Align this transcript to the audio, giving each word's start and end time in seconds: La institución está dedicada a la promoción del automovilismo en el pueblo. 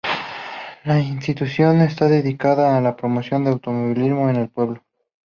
La 0.83 0.99
institución 0.99 1.81
está 1.81 2.07
dedicada 2.07 2.75
a 2.75 2.81
la 2.81 2.95
promoción 2.95 3.43
del 3.43 3.53
automovilismo 3.53 4.31
en 4.31 4.37
el 4.37 4.49
pueblo. 4.49 4.83